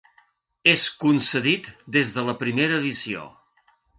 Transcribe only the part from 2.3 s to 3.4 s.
la primera edició.